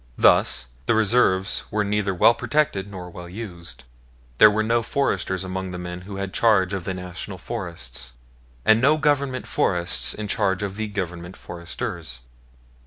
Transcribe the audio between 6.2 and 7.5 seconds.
charge of the National